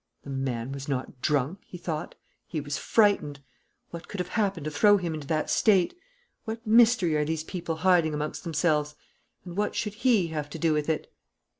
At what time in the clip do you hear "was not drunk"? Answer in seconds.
0.71-1.59